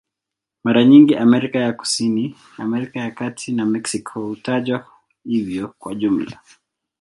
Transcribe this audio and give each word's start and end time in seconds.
Mara 0.63 0.83
nyingi 0.85 1.15
Amerika 1.15 1.59
ya 1.59 1.73
Kusini, 1.73 2.35
Amerika 2.57 2.99
ya 2.99 3.11
Kati 3.11 3.51
na 3.51 3.65
Meksiko 3.65 4.19
hutajwa 4.27 4.85
hivyo 5.25 5.73
kwa 5.79 5.95
jumla. 5.95 6.39